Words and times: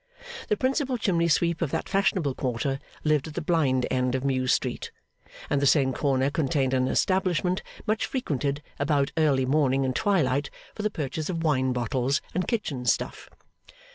The 0.47 0.57
principal 0.57 0.97
chimney 0.97 1.27
sweep 1.27 1.61
of 1.61 1.69
that 1.69 1.87
fashionable 1.87 2.33
quarter 2.33 2.79
lived 3.03 3.27
at 3.27 3.33
the 3.35 3.41
blind 3.43 3.85
end 3.91 4.15
of 4.15 4.23
Mews 4.25 4.51
Street; 4.51 4.89
and 5.47 5.61
the 5.61 5.67
same 5.67 5.93
corner 5.93 6.31
contained 6.31 6.73
an 6.73 6.87
establishment 6.87 7.61
much 7.85 8.07
frequented 8.07 8.63
about 8.79 9.11
early 9.15 9.45
morning 9.45 9.85
and 9.85 9.95
twilight 9.95 10.49
for 10.73 10.81
the 10.81 10.89
purchase 10.89 11.29
of 11.29 11.43
wine 11.43 11.71
bottles 11.71 12.19
and 12.33 12.47
kitchen 12.47 12.85
stuff. 12.85 13.29